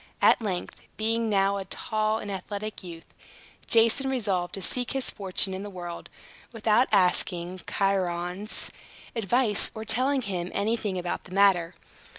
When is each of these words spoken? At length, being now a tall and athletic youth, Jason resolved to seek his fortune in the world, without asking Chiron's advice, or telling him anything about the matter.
At 0.19 0.41
length, 0.41 0.87
being 0.97 1.29
now 1.29 1.57
a 1.57 1.65
tall 1.65 2.17
and 2.17 2.31
athletic 2.31 2.81
youth, 2.81 3.05
Jason 3.67 4.09
resolved 4.09 4.55
to 4.55 4.59
seek 4.63 4.93
his 4.93 5.11
fortune 5.11 5.53
in 5.53 5.61
the 5.61 5.69
world, 5.69 6.09
without 6.51 6.87
asking 6.91 7.61
Chiron's 7.71 8.71
advice, 9.15 9.69
or 9.75 9.85
telling 9.85 10.23
him 10.23 10.49
anything 10.55 10.97
about 10.97 11.25
the 11.25 11.31
matter. 11.35 11.75